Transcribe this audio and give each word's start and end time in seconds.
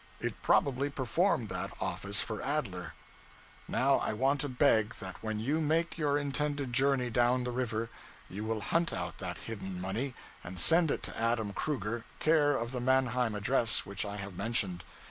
It 0.19 0.41
probably 0.41 0.89
performed 0.89 1.49
that 1.49 1.69
office 1.79 2.21
for 2.23 2.41
Adler. 2.41 2.95
Now 3.67 3.99
I 3.99 4.13
want 4.13 4.41
to 4.41 4.49
beg 4.49 4.95
that 4.95 5.21
when 5.21 5.39
you 5.39 5.61
make 5.61 5.95
your 5.95 6.17
intended 6.17 6.73
journey 6.73 7.11
down 7.11 7.43
the 7.43 7.51
river, 7.51 7.91
you 8.27 8.43
will 8.43 8.61
hunt 8.61 8.91
out 8.91 9.19
that 9.19 9.37
hidden 9.37 9.79
money, 9.79 10.15
and 10.43 10.59
send 10.59 10.89
it 10.89 11.03
to 11.03 11.21
Adam 11.21 11.53
Kruger, 11.53 12.03
care 12.17 12.57
of 12.57 12.71
the 12.71 12.81
Mannheim 12.81 13.35
address 13.35 13.85
which 13.85 14.03
I 14.03 14.15
have 14.15 14.35
mentioned. 14.35 14.83